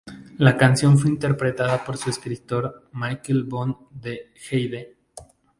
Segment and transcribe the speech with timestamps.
[0.39, 4.97] La canción fue interpretada por su escritor, Michael Von der Heide.